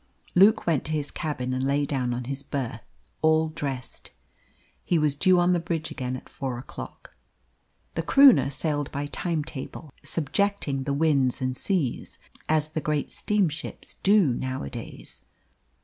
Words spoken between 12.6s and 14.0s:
the great steamships